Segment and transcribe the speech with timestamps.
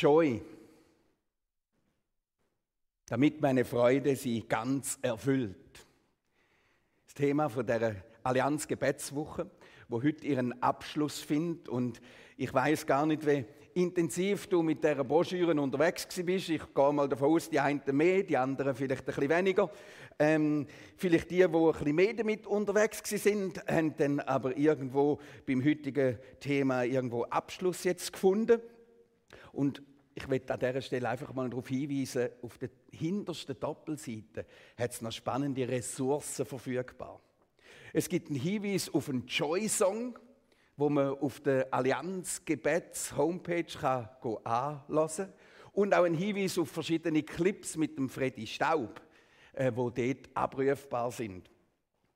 [0.00, 0.40] Joy,
[3.06, 5.56] damit meine Freude sie ganz erfüllt.
[7.04, 9.50] Das Thema von der Allianz Gebetswoche,
[9.88, 12.00] wo heute ihren Abschluss findet und
[12.36, 16.48] ich weiß gar nicht, wie intensiv du mit dieser Broschüre unterwegs bist.
[16.48, 19.68] Ich gehe mal davon aus, die einen mehr, die anderen vielleicht ein bisschen weniger.
[20.20, 25.64] Ähm, vielleicht die, die ein bisschen mehr damit unterwegs sind, haben dann aber irgendwo beim
[25.64, 28.60] heutigen Thema irgendwo Abschluss jetzt gefunden.
[29.52, 29.82] Und
[30.18, 35.00] ich möchte an dieser Stelle einfach mal darauf hinweisen, auf der hintersten Doppelseite hat es
[35.00, 37.20] noch spannende Ressourcen verfügbar.
[37.92, 40.18] Es gibt einen Hinweis auf einen Joy-Song,
[40.76, 44.08] wo man auf der Allianz Gebets Homepage kann
[44.42, 45.32] anlassen
[45.72, 49.00] und auch einen Hinweis auf verschiedene Clips mit dem Freddy Staub,
[49.52, 51.48] äh, wo dort abrufbar sind.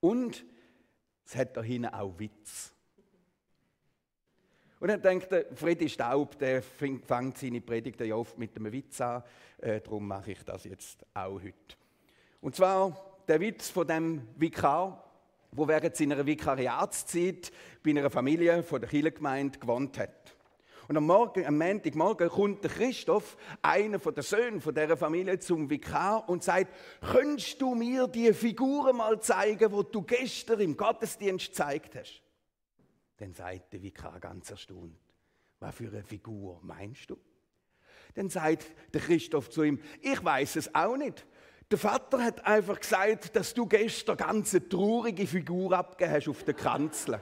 [0.00, 0.44] Und
[1.24, 2.71] es hat da hinten auch Witz.
[4.82, 9.00] Und dann denkt der Freddy Staub, der fängt seine Predigten ja oft mit einem Witz
[9.00, 9.22] an.
[9.58, 11.76] Äh, darum mache ich das jetzt auch heute.
[12.40, 15.08] Und zwar der Witz von dem Vikar,
[15.52, 20.34] wo während seiner Vikariatszeit bei einer Familie von der Kirchengemeinde gewohnt hat.
[20.88, 25.38] Und am, Morgen, am Montagmorgen kommt der Christoph, einer von den Söhnen von dieser Familie,
[25.38, 30.76] zum Vikar und sagt, könntest du mir die Figuren mal zeigen, die du gestern im
[30.76, 32.21] Gottesdienst gezeigt hast?
[33.22, 34.98] Dann sagt der Vikar ganz erstaunt,
[35.60, 37.16] was für eine Figur meinst du?
[38.14, 41.24] Dann sagt der Christoph zu ihm, ich weiß es auch nicht.
[41.70, 46.54] Der Vater hat einfach gesagt, dass du gestern ganz traurige Figur abgegeben hast auf der
[46.54, 47.20] Kanzel.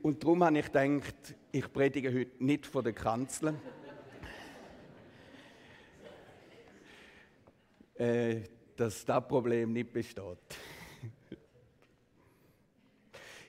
[0.00, 3.60] Und darum habe ich gedacht, ich predige heute nicht von der Kanzel.
[7.96, 8.42] äh,
[8.76, 10.77] dass das Problem nicht besteht.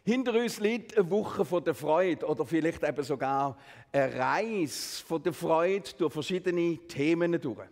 [0.10, 3.56] Hinter uns liegt eine Woche von der Freude oder vielleicht eben sogar
[3.92, 7.68] eine Reise von der Freude durch verschiedene Themen durch.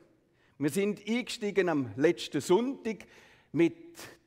[0.60, 3.08] Wir sind eingestiegen am letzten Sonntag
[3.54, 3.74] mit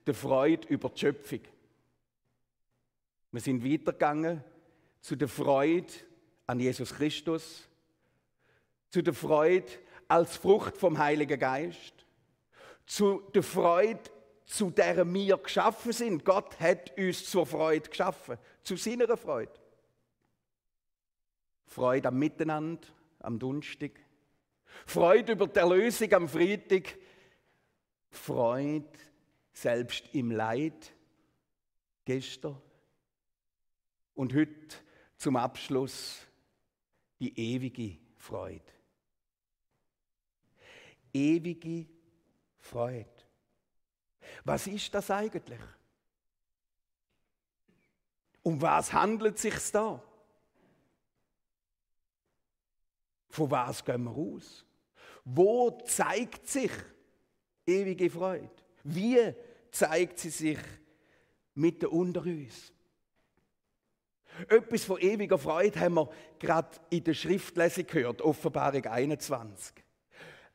[0.05, 1.39] der Freude über die Schöpfung.
[3.31, 4.43] Wir sind weitergegangen
[5.01, 5.93] zu der Freude
[6.49, 7.69] an Jesus Christus,
[8.89, 9.71] zu der Freude
[10.09, 11.95] als Frucht vom Heiligen Geist,
[12.87, 14.01] zu der Freude
[14.51, 16.25] zu der wir geschaffen sind.
[16.25, 19.53] Gott hat uns zur Freude geschaffen, zu seiner Freude.
[21.67, 22.89] Freude am Miteinander,
[23.21, 24.05] am Dunstig.
[24.87, 26.99] Freude über die Erlösung am Freitag.
[28.11, 28.89] Freude
[29.53, 30.93] selbst im Leid.
[32.05, 32.61] Gestern.
[34.15, 34.77] Und heute
[35.17, 36.23] zum Abschluss
[37.21, 38.65] die ewige Freude.
[41.13, 41.87] Ewige
[42.59, 43.20] Freude.
[44.45, 45.61] Was ist das eigentlich?
[48.43, 50.03] Um was handelt es sich da?
[53.29, 54.65] Von was gehen wir aus?
[55.25, 56.73] Wo zeigt sich
[57.67, 58.51] ewige Freude?
[58.83, 59.35] Wie
[59.71, 60.59] zeigt sie sich
[61.55, 62.73] mitten unter uns?
[64.49, 69.75] Etwas von ewiger Freude haben wir gerade in der Schriftlesung gehört, Offenbarung 21.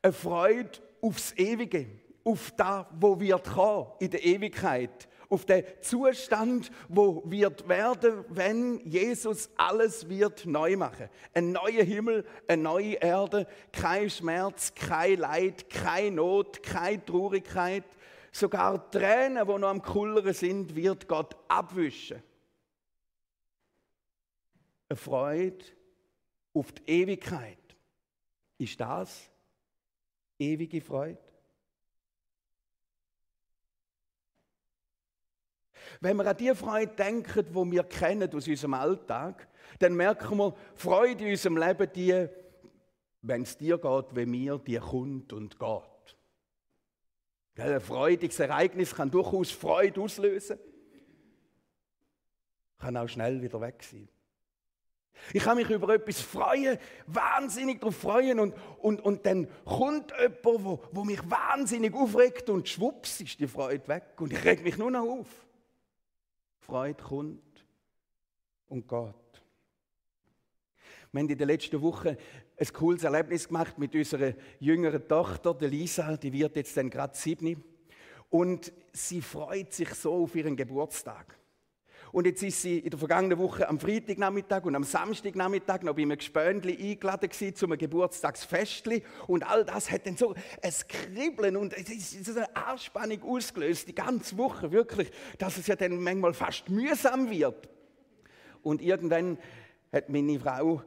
[0.02, 1.88] Eine Freude aufs Ewige
[2.26, 8.80] auf das, wo wird kommen in der Ewigkeit, auf den Zustand, wo wird werden, wenn
[8.80, 11.10] Jesus alles wird neu machen.
[11.34, 17.84] Ein neuer Himmel, eine neue Erde, kein Schmerz, kein Leid, keine Not, keine Traurigkeit,
[18.32, 22.22] sogar Tränen, wo noch am Kullern sind, wird Gott abwischen.
[24.90, 25.66] Eine Freude
[26.54, 27.58] auf die Ewigkeit.
[28.58, 29.30] Ist das
[30.40, 31.25] ewige Freude?
[36.02, 39.48] Wenn wir an die Freude denken, die wir kennen aus unserem Alltag,
[39.80, 42.28] dann merken wir, Freude in unserem Leben, die,
[43.22, 46.18] wenn es dir geht wie mir, die kommt und geht.
[47.58, 50.60] Ein freudiges Ereignis kann durchaus Freude auslösen,
[52.80, 54.10] kann auch schnell wieder weg sein.
[55.34, 56.78] Ich kann mich über etwas freuen,
[57.08, 63.22] wahnsinnig darauf freuen und, und, und dann kommt jemand, wo mich wahnsinnig aufregt und schwupps
[63.22, 65.28] ist die Freude weg und ich reg mich nur noch auf.
[66.66, 67.66] Freude kommt
[68.68, 69.14] und geht.
[71.12, 72.18] Wir haben in der letzten Woche
[72.58, 77.16] ein cooles Erlebnis gemacht mit unserer jüngeren Tochter, der Lisa, die wird jetzt dann gerade
[77.16, 77.64] sieben.
[78.30, 81.38] Und sie freut sich so auf ihren Geburtstag.
[82.16, 86.04] Und jetzt ist sie in der vergangenen Woche am Freitagnachmittag und am Samstagnachmittag noch bei
[86.04, 89.04] einem Gespöndli eingeladen gewesen zu einem Geburtstagsfestli.
[89.28, 93.90] Und all das hat dann so ein Kribbeln und es ist so eine Anspannung ausgelöst,
[93.90, 97.68] die ganze Woche wirklich, dass es ja dann manchmal fast mühsam wird.
[98.64, 99.38] Und irgendwann
[99.92, 100.84] hat meine Frau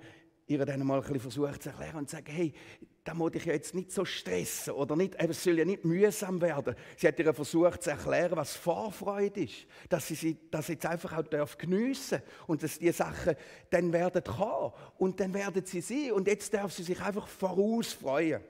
[0.47, 2.55] ihr dann mal ein bisschen versucht zu erklären und zu sagen, hey,
[3.09, 6.43] da muss ich ja jetzt nicht so stressen oder nicht, es soll ja nicht mühsam
[6.43, 6.75] werden.
[6.95, 11.17] Sie hat ihr versucht zu erklären, was Vorfreude ist, dass sie, sie das jetzt einfach
[11.17, 13.35] auch darf geniessen und dass die Sachen
[13.71, 17.95] dann werden kommen und dann werden sie sein und jetzt darf sie sich einfach voraus
[17.95, 18.43] freuen.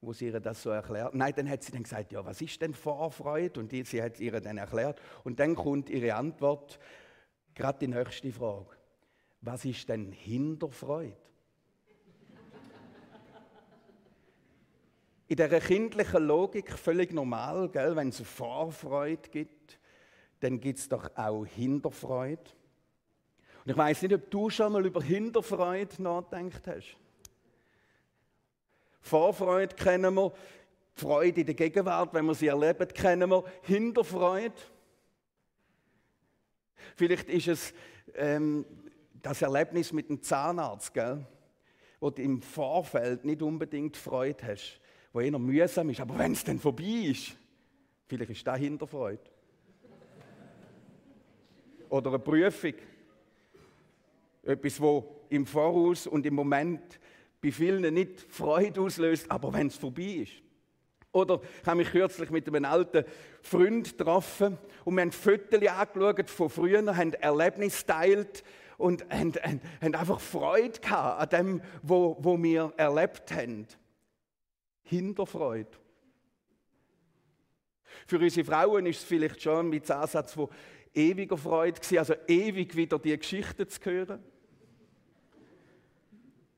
[0.00, 1.14] Wo sie ihr das so erklärt.
[1.14, 3.60] Nein, dann hat sie dann gesagt, ja, was ist denn Vorfreude?
[3.60, 5.00] Und die, sie hat ihr dann erklärt.
[5.22, 6.80] Und dann kommt ihre Antwort,
[7.54, 8.66] gerade die nächste Frage.
[9.42, 11.22] Was ist denn Hinterfreude?
[15.32, 17.96] In dieser kindlichen Logik völlig normal, gell?
[17.96, 19.78] wenn es Vorfreude gibt,
[20.40, 22.42] dann gibt es doch auch Hinterfreude.
[23.64, 26.98] Und ich weiß nicht, ob du schon mal über Hinterfreude nachgedacht hast.
[29.00, 30.34] Vorfreude kennen wir,
[30.92, 33.42] Freude in der Gegenwart, wenn wir sie erleben, kennen wir.
[33.62, 34.52] Hinterfreude.
[36.94, 37.74] Vielleicht ist es
[38.16, 38.66] ähm,
[39.22, 41.24] das Erlebnis mit dem Zahnarzt, gell?
[42.00, 44.81] wo du im Vorfeld nicht unbedingt Freude hast
[45.12, 46.00] wo eher mühsam ist.
[46.00, 47.36] Aber wenn es dann vorbei ist,
[48.06, 49.20] vielleicht ist das Hinterfreude.
[51.88, 52.74] Oder eine Prüfung.
[54.44, 56.98] Etwas, wo im Voraus und im Moment
[57.40, 60.32] bei vielen nicht Freude auslöst, aber wenn es vorbei ist.
[61.12, 63.04] Oder ich habe mich kürzlich mit einem alten
[63.42, 68.42] Freund getroffen und wir haben Fotos angeschaut von früher, haben Erlebnisse geteilt
[68.78, 73.66] und haben, haben, haben einfach Freude gehabt an dem, was wir erlebt haben.
[74.92, 75.70] Hinterfreude.
[78.06, 80.50] Für unsere Frauen ist es vielleicht schon mit Ansatz von
[80.94, 84.22] ewiger Freude gewesen, also ewig wieder die Geschichte zu hören.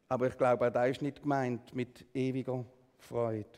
[0.09, 2.65] Aber ich glaube, auch das ist nicht gemeint mit ewiger
[2.99, 3.49] Freude.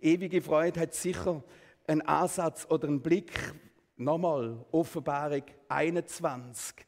[0.00, 1.42] Ewige Freude hat sicher
[1.86, 3.32] einen Ansatz oder einen Blick.
[3.96, 6.86] Nochmal, Offenbarung 21.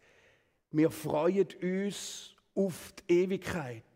[0.70, 3.87] Wir freuen uns auf die Ewigkeit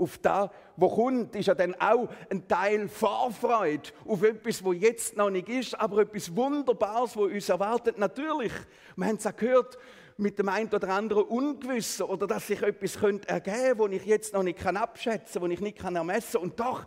[0.00, 5.16] auf das, was kommt, ist ja dann auch ein Teil Vorfreude auf etwas, wo jetzt
[5.16, 7.98] noch nicht ist, aber etwas Wunderbares, wo uns erwartet.
[7.98, 8.52] Natürlich,
[8.96, 9.78] wir haben es auch gehört,
[10.16, 14.06] mit dem einen oder anderen Ungewissen oder dass sich etwas könnte ergeben könnte, das ich
[14.06, 16.42] jetzt noch nicht abschätzen kann, das ich nicht ermessen kann.
[16.42, 16.86] Und doch,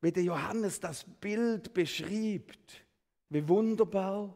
[0.00, 2.84] wie der Johannes das Bild beschreibt,
[3.30, 4.34] wie wunderbar,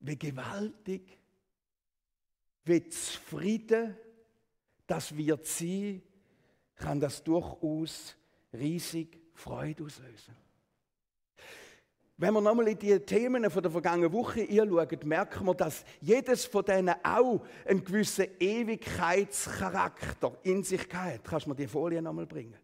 [0.00, 1.18] wie gewaltig,
[2.64, 3.96] wie zufrieden,
[4.86, 6.02] dass wir sie
[6.76, 8.16] kann das durchaus
[8.52, 10.34] riesig Freude auslösen.
[12.16, 16.64] Wenn wir nochmal in die Themen der vergangenen Woche anschauen, merken wir, dass jedes von
[16.64, 21.24] denen auch einen gewissen Ewigkeitscharakter in sich hat.
[21.24, 22.54] Kannst du mir die Folie nochmal bringen?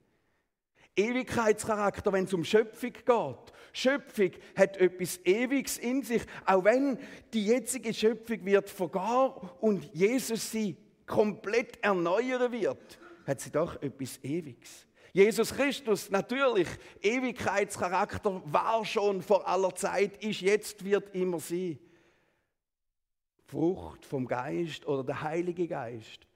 [0.95, 3.53] Ewigkeitscharakter, wenn es um Schöpfung geht.
[3.73, 6.97] Schöpfung hat etwas Ewiges in sich, auch wenn
[7.33, 10.77] die jetzige Schöpfung wird vergehen und Jesus sie
[11.07, 13.00] komplett erneuern wird
[13.31, 14.87] hat sie doch etwas Ewiges.
[15.13, 16.69] Jesus Christus, natürlich,
[17.01, 21.79] Ewigkeitscharakter war schon vor aller Zeit, ist jetzt, wird immer sie.
[23.45, 26.27] Frucht vom Geist oder der Heilige Geist.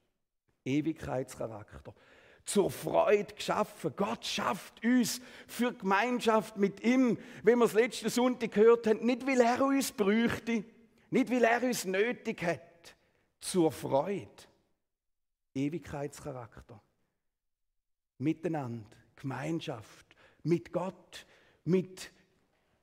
[0.65, 1.95] Ewigkeitscharakter.
[2.45, 3.93] Zur Freude geschaffen.
[3.97, 9.27] Gott schafft uns für Gemeinschaft mit ihm, wie wir es letzten Sonntag gehört haben, nicht
[9.27, 10.65] weil er uns bräuchte,
[11.11, 12.97] nicht weil er uns nötig hat,
[13.41, 14.29] zur Freude.
[15.55, 16.81] Ewigkeitscharakter.
[18.19, 21.27] Miteinander, Gemeinschaft, mit Gott,
[21.65, 22.13] mit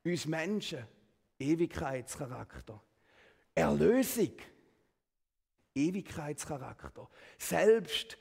[0.04, 0.86] uns Menschen,
[1.38, 2.82] Ewigkeitscharakter.
[3.54, 4.32] Erlösung,
[5.74, 7.08] Ewigkeitscharakter.
[7.38, 8.16] Selbst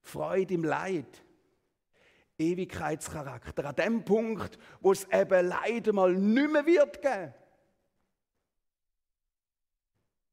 [0.00, 1.22] Freude im Leid,
[2.38, 3.64] Ewigkeitscharakter.
[3.64, 7.34] An dem Punkt, wo es eben leider mal nicht mehr wird geben.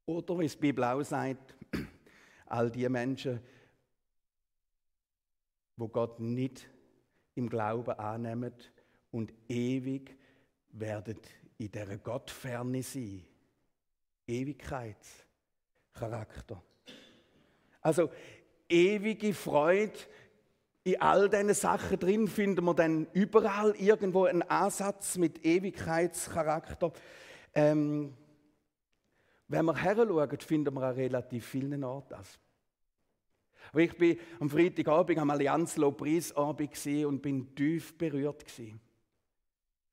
[0.06, 1.56] Oder wie es die Bibel auch sagt,
[2.48, 3.40] all die Menschen,
[5.80, 6.70] wo Gott nicht
[7.36, 8.54] im Glauben annehmen
[9.12, 10.18] und ewig
[10.72, 11.26] werdet
[11.58, 13.26] in der Gottferne sein.
[14.28, 16.62] Ewigkeitscharakter.
[17.82, 18.12] Also
[18.68, 19.98] ewige Freude
[20.84, 26.92] in all diesen Sachen drin finden wir dann überall irgendwo einen Ansatz mit Ewigkeitscharakter.
[27.54, 28.18] Ähm,
[29.48, 32.40] wenn wir heranschauen, finden wir an relativ vielen Orten das.
[33.72, 38.46] Aber ich bin am Freitagabend am Allianz Lobpreisabend und bin tief berührt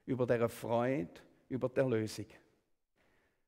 [0.06, 2.26] über diese Freude, über die Erlösung.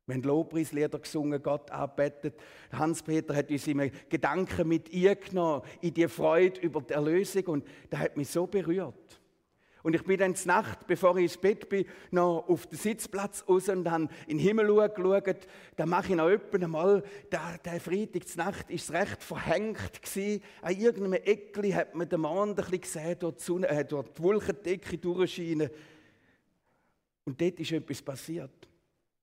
[0.09, 2.41] Haben Lobpreislieder gesungen, Gott arbeitet.
[2.73, 7.67] Hans-Peter hat uns immer Gedanken mit ihr genommen, in die Freude über die Erlösung und
[7.91, 9.21] das hat mich so berührt.
[9.83, 13.45] Und ich bin dann zur Nacht, bevor ich ins Bett bin, noch auf den Sitzplatz
[13.49, 15.47] raus und habe in den Himmel geschaut.
[15.77, 20.43] Da mache ich noch öppen einmal, der, der Freitag zur Nacht ist recht verhängt gewesen.
[20.63, 24.23] An irgendeinem Eckli hat man den Mond ein gesehen, dort die, Sonne, äh, dort die
[24.23, 25.71] Wolkendecke durchscheinen.
[27.25, 28.69] Und dort ist etwas passiert.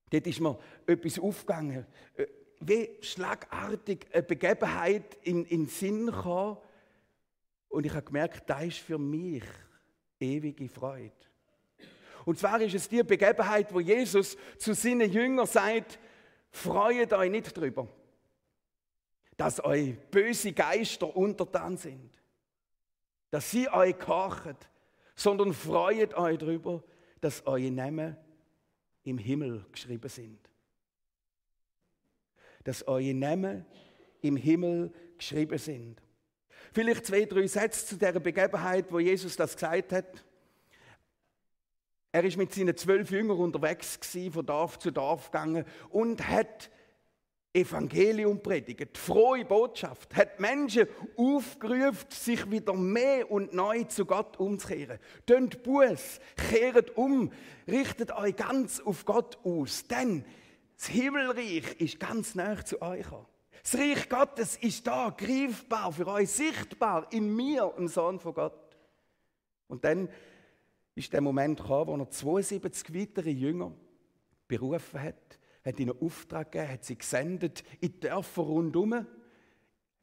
[0.09, 1.85] Dort ist mir etwas aufgegangen.
[2.15, 2.27] Äh,
[2.61, 6.57] wie schlagartig eine Begebenheit in, in den Sinn kam.
[7.67, 9.43] Und ich habe gemerkt, das ist für mich
[10.19, 11.11] ewige Freude.
[12.25, 15.99] Und zwar ist es die Begebenheit, wo Jesus zu seinen Jüngern sagt,
[16.49, 17.87] freut euch nicht drüber,
[19.37, 22.09] dass euch böse Geister untertan sind,
[23.29, 24.55] dass sie euch kochen,
[25.15, 26.83] sondern freut euch drüber,
[27.21, 28.17] dass eure Namen
[29.03, 30.39] im Himmel geschrieben sind.
[32.63, 33.65] Dass eure Namen
[34.21, 36.01] im Himmel geschrieben sind.
[36.75, 40.25] Vielleicht zwei, drei Sätze zu der Begebenheit, wo Jesus das gesagt hat.
[42.11, 46.69] Er ist mit seinen zwölf Jüngern unterwegs gewesen, von Dorf zu Dorf gegangen und hat
[47.53, 54.99] Evangelium predigt, frohe Botschaft, hat Menschen aufgerufen, sich wieder mehr und neu zu Gott umzukehren.
[55.25, 57.31] Tönt Buß, kehrt um,
[57.69, 60.25] richtet euch ganz auf Gott aus, denn
[60.75, 63.27] das Himmelreich ist ganz nah zu euch gekommen.
[63.65, 68.77] Das Reich Gottes ist da, greifbar für euch, sichtbar in mir, im Sohn von Gott.
[69.67, 70.07] Und dann
[70.93, 73.71] ist der Moment gekommen, wo er 72 weitere Jünger
[74.47, 79.07] berufen hat, hat ihnen Auftrag gegeben, hat sie gesendet in die Dörfer rundherum,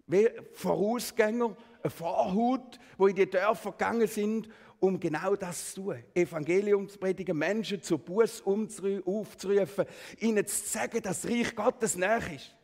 [0.09, 4.49] wie Vorausgänger, eine Vorhut, wo in die Dörfer gegangen sind,
[4.81, 6.03] um genau das zu tun.
[6.15, 9.85] Evangelium zu predigen, Menschen zu Buß aufzurufen,
[10.19, 12.57] ihnen zu sagen, dass das Reich Gottes näher ist.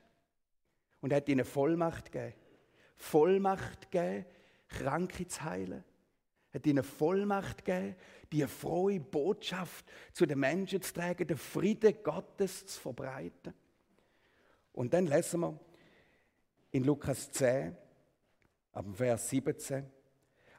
[1.00, 2.34] Und er hat ihnen Vollmacht gegeben.
[2.96, 4.26] Vollmacht gegeben,
[4.68, 5.84] Kranke zu heilen.
[6.50, 7.96] Er hat ihnen Vollmacht gegeben,
[8.32, 13.54] die frohe Botschaft zu den Menschen zu tragen, den Frieden Gottes zu verbreiten.
[14.72, 15.58] Und dann lesen wir
[16.70, 17.76] in Lukas 10,
[18.72, 19.84] ab Vers 17,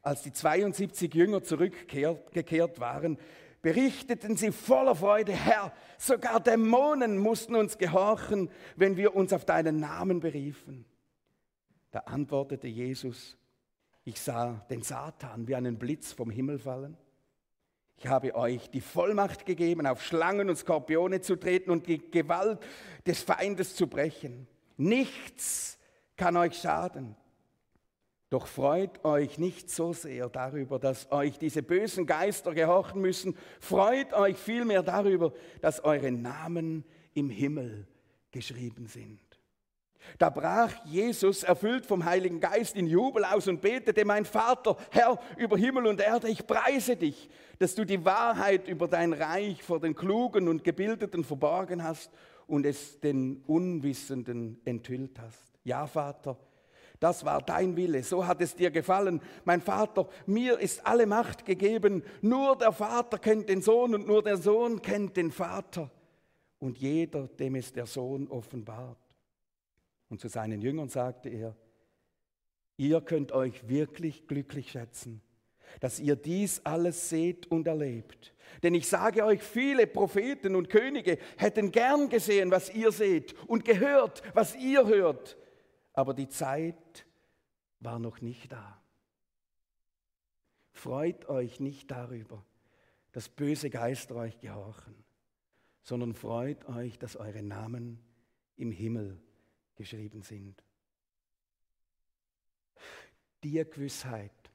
[0.01, 3.17] als die 72 Jünger zurückgekehrt waren,
[3.61, 9.79] berichteten sie voller Freude, Herr, sogar Dämonen mussten uns gehorchen, wenn wir uns auf deinen
[9.79, 10.85] Namen beriefen.
[11.91, 13.37] Da antwortete Jesus,
[14.05, 16.97] ich sah den Satan wie einen Blitz vom Himmel fallen.
[17.97, 22.59] Ich habe euch die Vollmacht gegeben, auf Schlangen und Skorpione zu treten und die Gewalt
[23.05, 24.47] des Feindes zu brechen.
[24.77, 25.77] Nichts
[26.15, 27.17] kann euch schaden.
[28.29, 33.35] Doch freut euch nicht so sehr darüber, dass euch diese bösen Geister gehorchen müssen.
[33.59, 36.83] Freut euch vielmehr darüber, dass eure Namen
[37.15, 37.87] im Himmel
[38.31, 39.19] geschrieben sind.
[40.17, 45.19] Da brach Jesus, erfüllt vom Heiligen Geist, in Jubel aus und betete, mein Vater, Herr
[45.37, 49.79] über Himmel und Erde, ich preise dich, dass du die Wahrheit über dein Reich vor
[49.79, 52.11] den Klugen und Gebildeten verborgen hast
[52.47, 55.59] und es den Unwissenden enthüllt hast.
[55.63, 56.37] Ja, Vater,
[56.99, 59.21] das war dein Wille, so hat es dir gefallen.
[59.45, 62.03] Mein Vater, mir ist alle Macht gegeben.
[62.21, 65.89] Nur der Vater kennt den Sohn und nur der Sohn kennt den Vater.
[66.59, 68.97] Und jeder, dem es der Sohn offenbart.
[70.09, 71.55] Und zu seinen Jüngern sagte er,
[72.75, 75.21] ihr könnt euch wirklich glücklich schätzen,
[75.79, 78.33] dass ihr dies alles seht und erlebt.
[78.61, 83.63] Denn ich sage euch, viele Propheten und Könige hätten gern gesehen, was ihr seht und
[83.63, 85.37] gehört, was ihr hört
[85.99, 87.05] aber die Zeit
[87.81, 88.81] war noch nicht da.
[90.71, 92.45] Freut euch nicht darüber,
[93.11, 94.95] dass böse Geister euch gehorchen,
[95.83, 97.99] sondern freut euch, dass eure Namen
[98.55, 99.21] im Himmel
[99.75, 100.63] geschrieben sind.
[103.43, 104.51] Die Gewissheit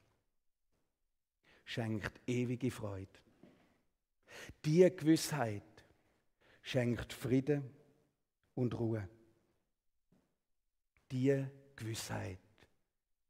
[1.63, 3.19] schenkt ewige Freude.
[4.65, 5.85] Die Gewissheit
[6.63, 7.61] schenkt Friede
[8.55, 9.07] und Ruhe
[11.11, 11.45] die
[11.75, 12.39] Gewissheit,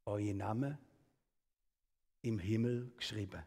[0.04, 0.78] euer Name
[2.22, 3.42] im Himmel geschrieben.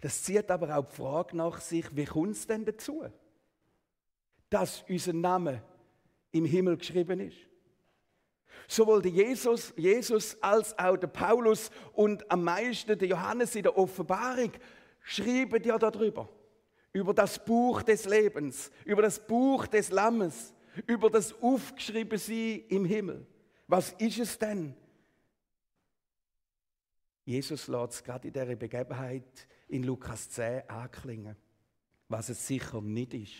[0.00, 3.04] Das zieht aber auch die Frage nach sich, wie kommt es denn dazu,
[4.50, 5.62] dass unser Name
[6.30, 7.38] im Himmel geschrieben ist?
[8.66, 13.76] Sowohl der Jesus, Jesus als auch der Paulus und am meisten der Johannes in der
[13.76, 14.52] Offenbarung
[15.02, 16.28] schreiben ja darüber
[16.92, 20.54] über das Buch des Lebens, über das Buch des Lammes,
[20.86, 23.26] über das aufgeschrieben sie im Himmel.
[23.66, 24.74] Was ist es denn?
[27.24, 31.36] Jesus lässt es gerade in dieser Begebenheit in Lukas 10 anklingen,
[32.08, 33.34] was es sicher nicht ist.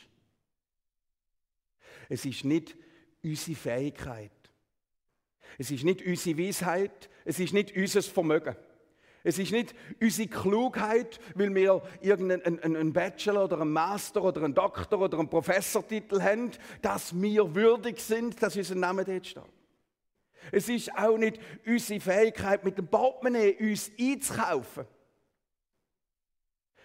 [2.11, 2.76] Es ist nicht
[3.23, 4.31] unsere Fähigkeit.
[5.57, 8.57] Es ist nicht unsere Weisheit, es ist nicht unser Vermögen.
[9.25, 14.55] Es ist nicht unsere Klugheit, weil wir irgendeinen einen Bachelor oder einen Master oder einen
[14.55, 19.43] Doktor oder einen Professortitel haben, dass wir würdig sind, dass unser Name dort steht.
[20.53, 24.87] Es ist auch nicht unsere Fähigkeit, mit dem Portemonnaie uns einzukaufen.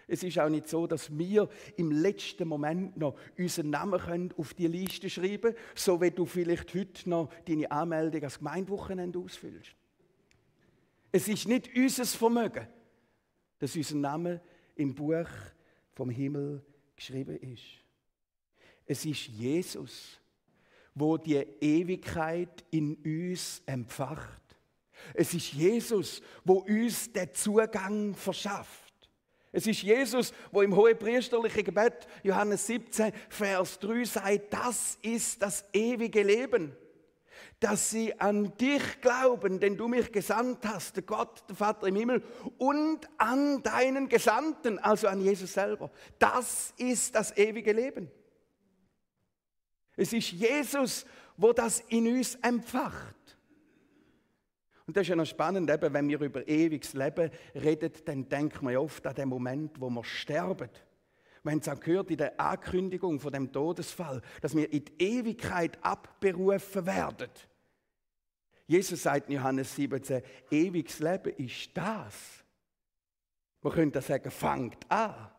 [0.08, 1.48] Es ist auch nicht so, dass wir
[1.78, 6.26] im letzten Moment noch unseren Namen können auf die Liste schreiben können, so wie du
[6.26, 9.76] vielleicht heute noch deine Anmeldung als Gemeindewochenende ausfüllst.
[11.16, 12.68] Es ist nicht unser Vermögen,
[13.60, 14.42] dass unser Name
[14.76, 15.28] im Buch
[15.94, 16.66] vom Himmel
[16.96, 17.62] geschrieben ist.
[18.88, 20.20] Es ist Jesus,
[20.96, 24.42] wo die Ewigkeit in uns empfacht.
[25.14, 29.08] Es ist Jesus, wo uns den Zugang verschafft.
[29.52, 35.64] Es ist Jesus, wo im hohepriesterlichen Gebet Johannes 17, Vers 3 sagt, das ist das
[35.74, 36.76] ewige Leben
[37.64, 41.96] dass sie an dich glauben, denn du mich gesandt hast, der Gott, der Vater im
[41.96, 42.22] Himmel,
[42.58, 45.90] und an deinen Gesandten, also an Jesus selber.
[46.20, 48.12] Das ist das ewige Leben.
[49.96, 51.06] Es ist Jesus,
[51.38, 53.16] wo das in uns empfacht.
[54.86, 58.68] Und das ist ja noch spannend, eben, wenn wir über ewiges Leben reden, dann denken
[58.68, 60.70] wir oft an den Moment, wo wir sterben.
[61.44, 65.02] Wir haben es auch gehört in der Ankündigung von dem Todesfall, dass wir in die
[65.02, 67.30] Ewigkeit abberufen werden.
[68.66, 72.44] Jesus sagt in Johannes 17, ewiges Leben ist das.
[73.62, 75.30] Man könnte sagen, fangt an,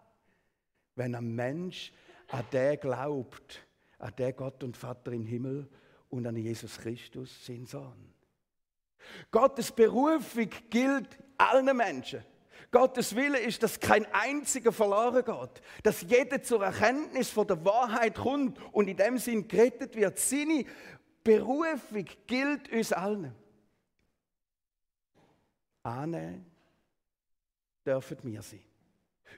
[0.94, 1.92] wenn ein Mensch
[2.28, 3.66] an den glaubt,
[3.98, 5.68] an den Gott und Vater im Himmel
[6.08, 8.14] und an Jesus Christus, sein Sohn.
[9.30, 12.24] Gottes Berufung gilt allen Menschen.
[12.70, 18.16] Gottes Wille ist, dass kein einziger verloren geht, dass jeder zur Erkenntnis von der Wahrheit
[18.16, 20.18] kommt und in dem Sinn gerettet wird.
[20.18, 20.64] Seine
[21.24, 23.34] Berufung gilt uns allen.
[25.82, 26.46] Annehmen
[27.84, 28.62] dürfen wir sie.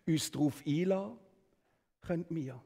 [0.07, 1.19] Uns darauf einladen
[2.01, 2.63] können wir.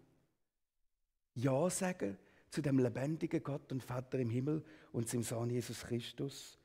[1.34, 2.18] Ja sagen
[2.50, 6.58] zu dem lebendigen Gott und Vater im Himmel und zum Sohn Jesus Christus.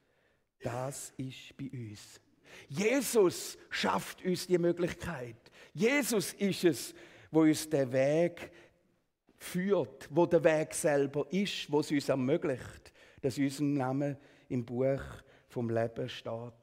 [0.60, 2.20] Das ist bei uns.
[2.68, 5.36] Jesus schafft uns die Möglichkeit.
[5.74, 6.96] Jesus ist es,
[7.30, 8.52] wo uns den Weg
[9.46, 14.18] führt, wo der Weg selber ist, wo es uns ermöglicht, dass unser Name
[14.50, 15.02] im Buch
[15.48, 16.54] vom Leben steht.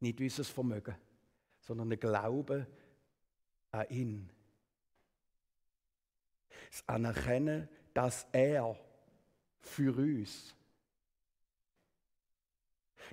[0.00, 0.94] Nicht unser Vermögen,
[1.60, 2.66] sondern der Glaube
[3.70, 4.30] an ihn.
[6.70, 8.78] Das Anerkennen, dass er
[9.60, 10.54] für uns,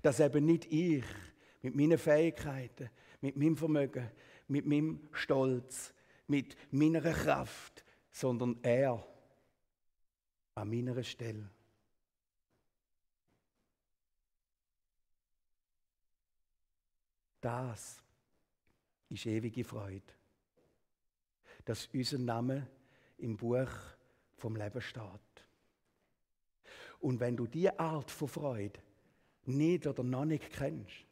[0.02, 1.06] dass eben nicht ich
[1.62, 2.90] mit meinen Fähigkeiten,
[3.22, 4.12] mit meinem Vermögen,
[4.48, 5.94] mit meinem Stolz,
[6.28, 7.83] mit meiner Kraft,
[8.14, 9.06] sondern er
[10.54, 11.50] an meiner Stelle.
[17.42, 18.02] Das
[19.10, 20.14] ist ewige Freude,
[21.66, 22.68] dass unser Name
[23.18, 23.68] im Buch
[24.38, 25.04] vom Leben steht.
[27.00, 28.80] Und wenn du diese Art von Freude
[29.46, 31.06] nicht oder noch nicht kennst,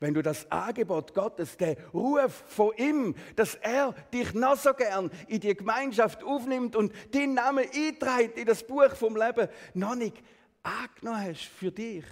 [0.00, 5.10] wenn du das Angebot Gottes, der Ruf von ihm, dass er dich noch so gern
[5.28, 10.22] in die Gemeinschaft aufnimmt und den Namen einträgt in das Buch vom Leben, noch nicht
[10.62, 12.04] angenommen hast für dich,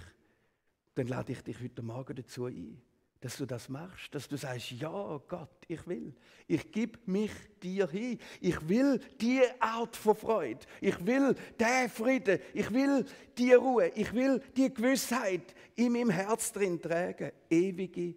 [0.95, 2.81] dann lade ich dich heute Morgen dazu ein
[3.25, 6.13] dass du das machst, dass du sagst, ja Gott, ich will,
[6.45, 12.37] ich gebe mich dir hin, ich will die Art von Freude, ich will den Frieden,
[12.53, 13.03] ich will
[13.35, 18.13] die Ruhe, ich will die Gewissheit in meinem Herz drin tragen, ewige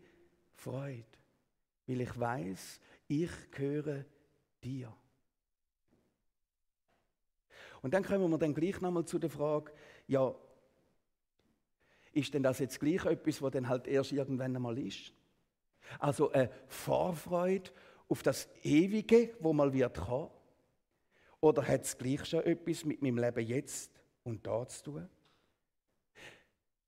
[0.57, 1.07] Freude,
[1.87, 4.05] weil ich weiß, ich gehöre
[4.63, 4.95] dir.
[7.81, 9.73] Und dann kommen wir dann gleich nochmal zu der Frage,
[10.07, 10.35] ja,
[12.19, 15.13] ist denn das jetzt gleich etwas, was dann halt erst irgendwann einmal ist?
[15.99, 17.71] Also eine Vorfreude
[18.09, 20.31] auf das Ewige, wo mal wird kommen?
[21.41, 23.93] Oder hat es gleich schon etwas mit meinem Leben jetzt
[24.25, 25.09] und da zu tun?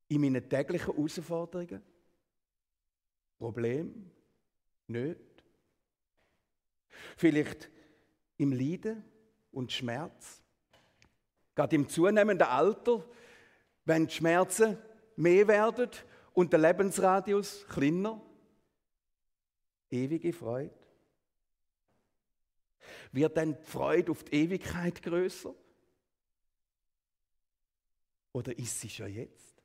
[0.09, 1.83] In meinen täglichen Herausforderungen?
[3.39, 4.11] Problem?
[4.89, 5.21] Nicht?
[7.17, 7.71] Vielleicht
[8.39, 9.05] im Leiden
[9.53, 10.43] und Schmerz?
[11.55, 13.05] Gerade im zunehmenden Alter,
[13.85, 14.79] wenn die Schmerzen
[15.21, 15.91] mehr werden
[16.33, 18.21] und der Lebensradius kleiner?
[19.91, 20.75] Ewige Freude?
[23.13, 25.55] Wird dann die Freude auf die Ewigkeit größer?
[28.33, 29.61] Oder ist sie schon jetzt?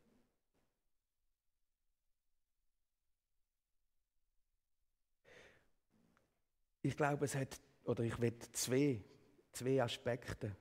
[6.81, 9.03] Ich glaube, es hat, oder ich will zwei,
[9.51, 10.55] zwei Aspekte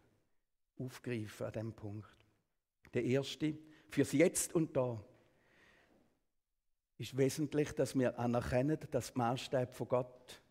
[0.79, 2.09] aufgreifen an diesem Punkt.
[2.93, 5.03] Der erste, fürs Jetzt und Da,
[6.99, 10.43] ist wesentlich, dass wir anerkennen, dass die Maßstäbe von Gott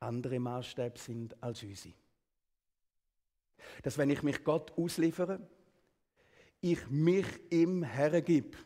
[0.00, 1.94] andere Maßstäbe sind als unsere.
[3.82, 5.40] Dass wenn ich mich Gott ausliefere,
[6.60, 8.56] ich mich ihm hergib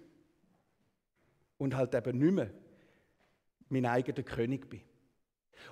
[1.59, 2.51] und halt eben nicht mehr
[3.69, 4.83] mein eigener König bin.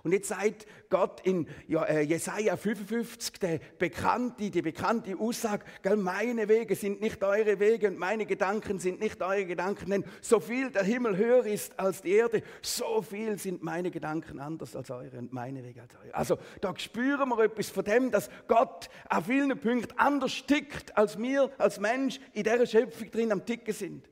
[0.03, 5.65] Und jetzt sagt Gott in äh, Jesaja 55, der bekannte, die bekannte Aussage,
[5.97, 10.41] meine Wege sind nicht eure Wege und meine Gedanken sind nicht eure Gedanken, denn so
[10.41, 14.91] viel der Himmel höher ist als die Erde, so viel sind meine Gedanken anders als
[14.91, 16.15] eure und meine Wege als eure.
[16.15, 21.19] Also da spüren wir etwas von dem, dass Gott auf vielen Punkten anders tickt, als
[21.19, 24.12] wir als Mensch in dieser Schöpfung drin am Ticken sind.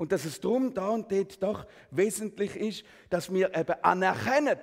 [0.00, 4.58] Und dass es darum da und dort doch wesentlich ist, dass wir eben anerkennen,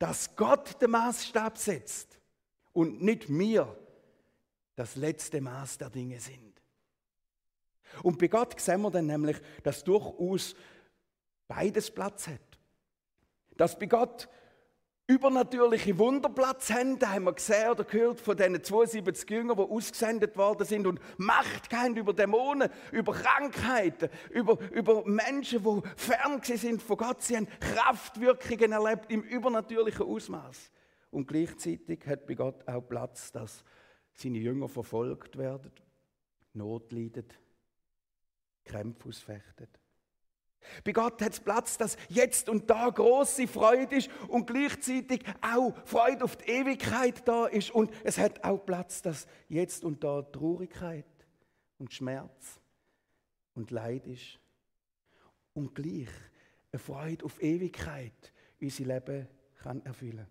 [0.00, 2.18] dass Gott den Maßstab setzt
[2.72, 3.78] und nicht wir
[4.74, 6.60] das letzte Maß der Dinge sind.
[8.02, 10.56] Und bei Gott sehen wir dann nämlich, dass durchaus
[11.46, 12.58] beides Platz hat.
[13.56, 14.28] Dass bei Gott
[15.06, 16.98] übernatürliche Wunderplatz haben.
[16.98, 21.00] Da haben wir gesehen oder gehört von diesen 72 Jüngern, die ausgesendet worden sind und
[21.18, 27.22] Macht haben über Dämonen, über Krankheiten, über, über Menschen, die fern sind von Gott.
[27.22, 30.70] Sie haben Kraftwirkungen erlebt im übernatürlichen Ausmaß.
[31.10, 33.62] Und gleichzeitig hat bei Gott auch Platz, dass
[34.14, 35.72] seine Jünger verfolgt werden,
[36.54, 37.26] Not leiden,
[38.64, 39.68] Kämpfe ausfechten.
[40.84, 45.74] Bei Gott hat es Platz, dass jetzt und da große Freude ist und gleichzeitig auch
[45.84, 47.70] Freude auf die Ewigkeit da ist.
[47.70, 51.06] Und es hat auch Platz, dass jetzt und da Traurigkeit
[51.78, 52.60] und Schmerz
[53.54, 54.38] und Leid ist.
[55.52, 56.08] Und gleich
[56.72, 59.28] eine Freude auf Ewigkeit unser Leben
[59.62, 60.26] kann erfüllen.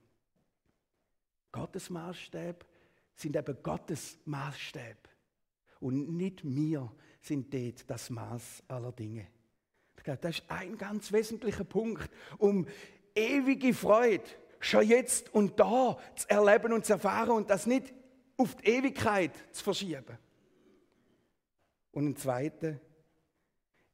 [1.52, 2.66] Gottes Maßstäbe
[3.16, 5.10] sind eben Gottes Maßstäbe.
[5.80, 6.92] Und nicht wir
[7.22, 9.28] sind dort das Maß aller Dinge.
[10.04, 12.68] Das ist ein ganz wesentlicher Punkt, um
[13.16, 14.24] ewige Freude
[14.60, 17.94] schon jetzt und da zu erleben und zu erfahren und das nicht
[18.38, 20.18] auf die Ewigkeit zu verschieben.
[21.92, 22.80] Und ein zweiter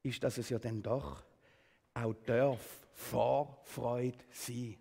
[0.04, 1.24] ist, dass es ja dann doch
[1.94, 4.78] auch darf Vorfreude sein.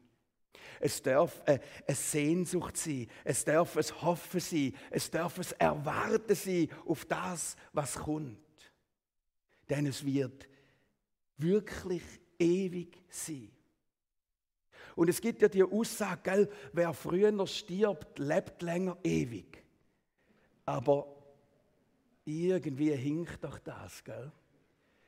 [0.80, 6.68] Es darf eine Sehnsucht sein, es darf ein Hoffen sein, es darf ein Erwarten sein
[6.86, 8.38] auf das, was kommt.
[9.68, 10.48] Denn es wird
[11.38, 12.02] wirklich
[12.38, 13.50] ewig sein.
[14.94, 19.62] Und es gibt ja die Aussage, gell, wer früher stirbt, lebt länger ewig.
[20.64, 21.06] Aber
[22.24, 24.32] irgendwie hinkt doch das, gell?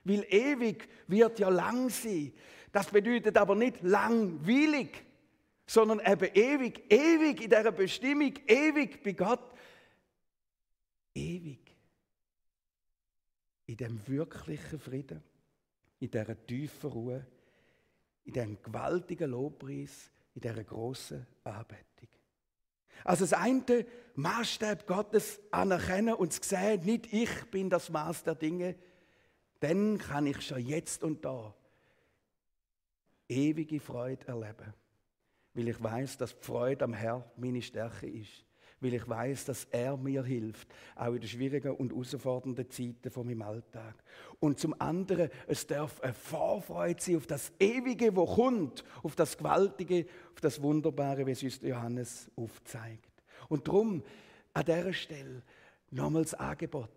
[0.04, 2.32] Weil ewig wird ja lang sein.
[2.72, 5.04] Das bedeutet aber nicht langweilig,
[5.66, 9.52] sondern eben ewig, ewig in dieser Bestimmung, ewig bei Gott.
[11.14, 11.76] Ewig.
[13.66, 15.29] In dem wirklichen Frieden
[16.00, 17.26] in dieser tiefen Ruhe,
[18.24, 22.08] in diesem gewaltigen Lobpreis, in dieser großen Anbetung.
[23.04, 28.74] Also das eine Maßstab Gottes anerkennen und sehen, nicht ich bin das Maß der Dinge,
[29.60, 31.54] dann kann ich schon jetzt und da
[33.28, 34.74] ewige Freude erleben,
[35.54, 38.44] weil ich weiß, dass die Freude am Herrn meine Stärke ist
[38.80, 43.26] weil ich weiß, dass er mir hilft, auch in den schwierigen und herausfordernden Zeiten von
[43.26, 43.94] meinem Alltag.
[44.38, 49.36] Und zum anderen, es darf eine Vorfreude sein auf das Ewige, wo kommt, auf das
[49.36, 53.22] Gewaltige, auf das Wunderbare, wie es uns Johannes aufzeigt.
[53.48, 54.02] Und darum
[54.54, 55.42] an dieser Stelle
[55.90, 56.90] nochmals Angebot.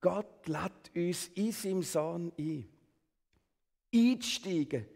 [0.00, 2.68] Gott lädt uns in seinem Sohn ein,
[3.94, 4.86] einzusteigen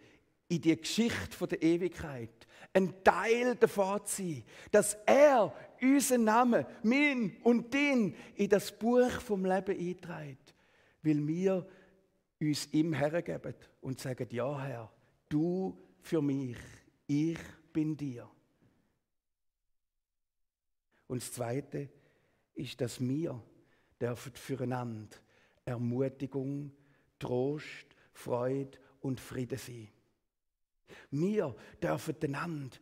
[0.49, 7.37] in die Geschichte der Ewigkeit, ein Teil davon zu sein, dass er unseren Namen, mein
[7.43, 10.55] und den, in das Buch vom Leben einträgt,
[11.03, 11.67] weil wir
[12.41, 14.93] uns ihm hergeben und sagen, ja Herr,
[15.29, 16.57] du für mich,
[17.07, 17.39] ich
[17.73, 18.29] bin dir.
[21.07, 21.91] Und das Zweite
[22.55, 23.43] ist, dass wir
[24.01, 25.17] dürfen füreinander
[25.65, 26.73] Ermutigung,
[27.19, 29.92] Trost, Freude und Friede sein.
[31.11, 32.77] Wir dürfen einander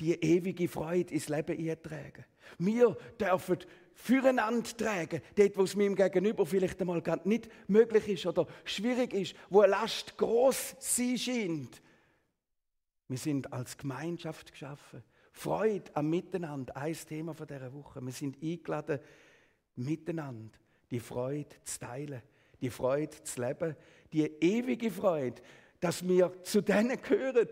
[0.00, 2.24] die ewige Freude ins Leben eintragen.
[2.58, 3.58] Wir dürfen
[3.94, 9.34] füreinander tragen, dort, wo es meinem Gegenüber vielleicht einmal nicht möglich ist oder schwierig ist,
[9.48, 11.82] wo eine Last groß sein scheint.
[13.08, 15.02] Wir sind als Gemeinschaft geschaffen.
[15.32, 18.04] Freude am Miteinander, ein Thema von dieser Woche.
[18.04, 19.00] Wir sind eingeladen,
[19.76, 20.58] miteinander
[20.90, 22.22] die Freude zu teilen,
[22.60, 23.76] die Freude zu leben,
[24.12, 25.42] die ewige Freude,
[25.86, 27.46] dass wir zu denen gehören,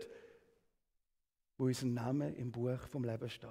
[1.57, 3.49] wo unser Name im Buch vom Leben steht.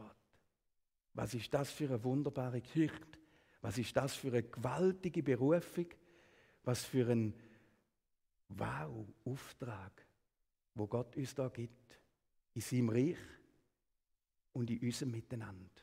[1.14, 3.18] Was ist das für eine wunderbare Geschichte,
[3.62, 5.86] Was ist das für eine gewaltige Berufung?
[6.64, 7.32] Was für ein
[8.48, 10.04] Wow-Auftrag,
[10.74, 11.98] wo Gott uns da gibt,
[12.52, 13.16] in seinem Reich
[14.52, 15.80] und in unserem Miteinander.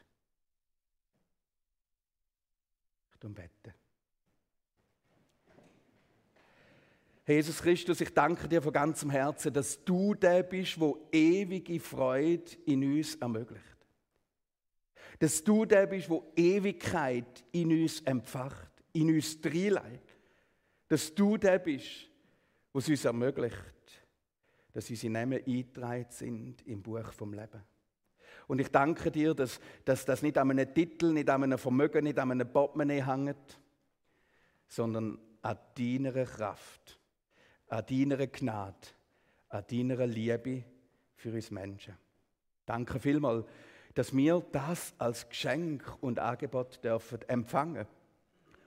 [3.14, 3.81] Ich bete.
[7.28, 12.52] Jesus Christus, ich danke dir von ganzem Herzen, dass du der bist, wo ewige Freude
[12.66, 13.64] in uns ermöglicht.
[15.20, 20.18] Dass du der bist, wo Ewigkeit in uns empfacht, in uns reinlegt.
[20.88, 22.10] Dass du der bist,
[22.74, 23.56] was uns ermöglicht,
[24.74, 27.62] dass unsere Namen eingetragen sind im Buch vom Leben.
[28.48, 32.04] Und ich danke dir, dass, dass das nicht an einem Titel, nicht an einem Vermögen,
[32.04, 33.60] nicht an einem Portemonnaie hängt,
[34.68, 37.01] sondern an deiner Kraft
[37.72, 38.76] an deiner Gnade,
[39.50, 40.64] an deiner Liebe
[41.16, 41.96] für uns Menschen.
[42.66, 43.46] Danke vielmals,
[43.94, 47.88] dass wir das als Geschenk und Angebot dürfen empfangen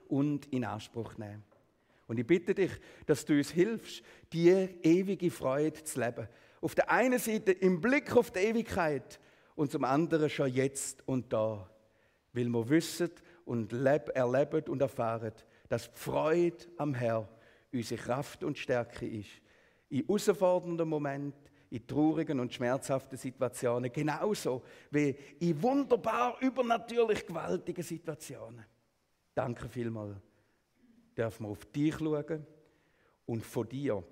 [0.07, 1.43] und in Anspruch nehmen.
[2.07, 2.71] Und ich bitte dich,
[3.05, 6.27] dass du uns hilfst, die ewige Freude zu leben.
[6.61, 9.19] Auf der einen Seite im Blick auf die Ewigkeit
[9.55, 11.69] und zum anderen schon jetzt und da.
[12.33, 13.11] Weil wir wissen
[13.45, 15.33] und erleben und erfahren,
[15.69, 17.27] dass die Freude am Herrn
[17.71, 19.29] unsere Kraft und Stärke ist.
[19.89, 28.65] In herausfordernden Momenten, in traurigen und schmerzhaften Situationen, genauso wie in wunderbar übernatürlich gewaltigen Situationen.
[29.33, 30.17] Danke vielmals.
[31.17, 32.45] Dürfen wir auf dich schauen
[33.25, 34.03] und von dir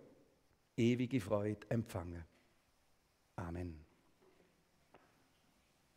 [0.75, 2.23] ewige Freude empfangen.
[3.35, 3.82] Amen.